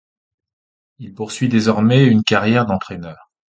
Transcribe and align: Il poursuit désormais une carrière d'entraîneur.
Il 0.97 1.13
poursuit 1.13 1.47
désormais 1.47 2.07
une 2.07 2.23
carrière 2.23 2.65
d'entraîneur. 2.65 3.29